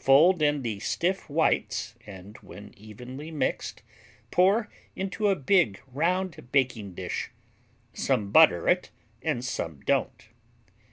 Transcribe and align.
Fold 0.00 0.42
in 0.42 0.62
the 0.62 0.80
stiff 0.80 1.30
whites 1.30 1.94
and 2.04 2.36
when 2.38 2.74
evenly 2.76 3.30
mixed 3.30 3.82
pour 4.32 4.68
into 4.96 5.28
a 5.28 5.36
big, 5.36 5.78
round 5.94 6.50
baking 6.50 6.94
dish. 6.94 7.30
(Some 7.92 8.32
butter 8.32 8.68
it 8.68 8.90
and 9.22 9.44
some 9.44 9.82
don't.) 9.86 10.30